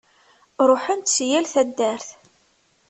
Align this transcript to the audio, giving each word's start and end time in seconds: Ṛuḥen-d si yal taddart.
Ṛuḥen-d 0.69 1.07
si 1.15 1.25
yal 1.31 1.45
taddart. 1.53 2.07